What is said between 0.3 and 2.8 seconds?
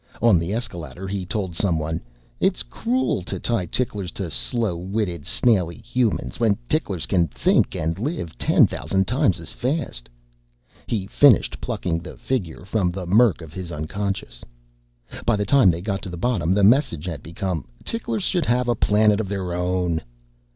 the escaladder he told someone, "It's